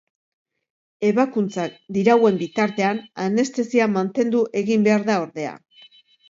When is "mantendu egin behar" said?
3.97-5.07